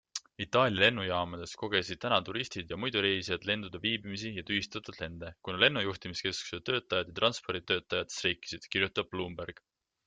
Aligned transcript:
Itaalia 0.43 0.79
lennujaamades 0.83 1.51
kogesid 1.63 1.99
täna 2.05 2.17
turistid 2.29 2.73
ja 2.73 2.79
muidu 2.85 3.03
reisijad 3.07 3.45
lendude 3.51 3.83
viibimisi 3.85 4.33
ja 4.39 4.45
tühistatud 4.49 4.99
lende, 5.03 5.31
kuna 5.49 5.63
lennujuhtimiskeskuse 5.67 6.63
töötajad 6.73 7.15
ja 7.15 7.21
transporditöötajad 7.23 8.19
streikisid, 8.21 8.69
kirjutab 8.77 9.17
Bloomberg. 9.17 9.67